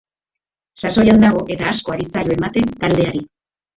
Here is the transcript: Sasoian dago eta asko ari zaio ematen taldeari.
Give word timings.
Sasoian 0.87 1.21
dago 1.25 1.43
eta 1.57 1.69
asko 1.73 1.95
ari 1.97 2.09
zaio 2.15 2.39
ematen 2.39 2.73
taldeari. 2.85 3.23